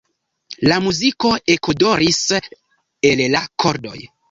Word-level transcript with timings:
La 0.71 0.77
muziko 0.85 1.33
ekodoris 1.57 2.19
el 3.13 3.25
la 3.37 3.45
kordoj. 3.65 3.97